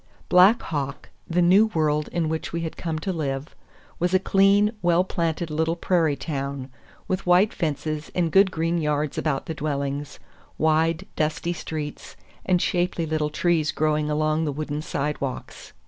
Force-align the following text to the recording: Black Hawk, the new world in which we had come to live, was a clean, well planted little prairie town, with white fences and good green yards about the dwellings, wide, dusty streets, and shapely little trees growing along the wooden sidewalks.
Black 0.29 0.59
Hawk, 0.63 1.09
the 1.29 1.43
new 1.43 1.67
world 1.67 2.07
in 2.07 2.27
which 2.27 2.51
we 2.51 2.61
had 2.61 2.75
come 2.75 2.97
to 2.97 3.13
live, 3.13 3.55
was 3.99 4.15
a 4.15 4.19
clean, 4.19 4.71
well 4.81 5.03
planted 5.03 5.51
little 5.51 5.75
prairie 5.75 6.15
town, 6.15 6.71
with 7.07 7.27
white 7.27 7.53
fences 7.53 8.09
and 8.15 8.31
good 8.31 8.49
green 8.49 8.79
yards 8.79 9.19
about 9.19 9.45
the 9.45 9.53
dwellings, 9.53 10.17
wide, 10.57 11.05
dusty 11.15 11.53
streets, 11.53 12.15
and 12.43 12.63
shapely 12.63 13.05
little 13.05 13.29
trees 13.29 13.71
growing 13.71 14.09
along 14.09 14.43
the 14.43 14.51
wooden 14.51 14.81
sidewalks. 14.81 15.71